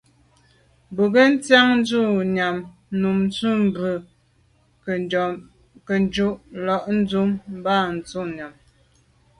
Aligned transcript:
Bo 0.95 1.03
ke 1.13 1.21
ntsian 1.31 1.69
dù’ 1.87 2.01
ze 2.17 2.23
nyam 2.35 2.57
num 2.99 3.17
ntum 3.27 3.59
bwe 3.73 3.91
nkebnjù 5.81 6.29
l’a 6.65 6.75
ndù 6.97 7.21
bag 7.63 7.85
ntum 7.97 8.27
nyam. 8.37 8.53